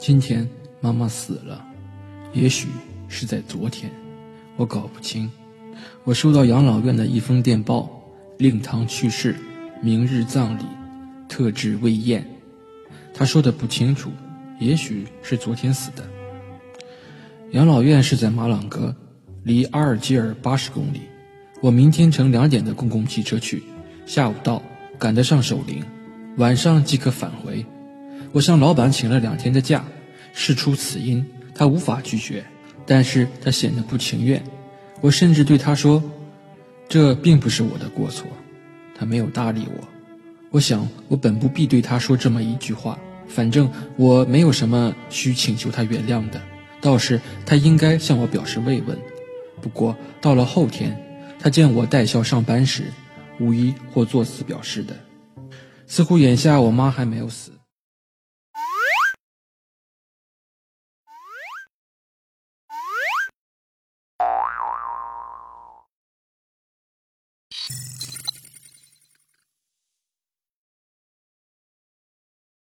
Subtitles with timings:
[0.00, 0.48] 今天
[0.80, 1.62] 妈妈死了，
[2.32, 2.68] 也许
[3.06, 3.92] 是在昨天，
[4.56, 5.30] 我搞不清。
[6.04, 7.86] 我收到养老院的一封电报，
[8.38, 9.36] 令堂去世，
[9.82, 10.62] 明日葬礼，
[11.28, 12.26] 特制未宴。
[13.12, 14.10] 他说的不清楚，
[14.58, 16.02] 也许是昨天死的。
[17.50, 18.96] 养老院是在马朗格，
[19.42, 21.02] 离阿尔及尔八十公里。
[21.60, 23.62] 我明天乘两点的公共汽车去，
[24.06, 24.62] 下午到，
[24.98, 25.84] 赶得上守灵，
[26.38, 27.62] 晚上即可返回。
[28.32, 29.84] 我向老板请了两天的假，
[30.32, 32.44] 事出此因，他无法拒绝，
[32.86, 34.42] 但是他显得不情愿。
[35.00, 36.02] 我甚至对他说
[36.88, 38.26] ：“这并不是我的过错。”
[38.96, 39.88] 他没有搭理我。
[40.50, 42.98] 我想，我本不必对他说这么一句话。
[43.26, 46.40] 反正我没有什么需请求他原谅的，
[46.80, 48.98] 倒是他应该向我表示慰问。
[49.60, 51.00] 不过到了后天，
[51.38, 52.84] 他见我带孝上班时，
[53.38, 54.96] 无疑或作死表示的，
[55.86, 57.52] 似乎眼下我妈还没有死。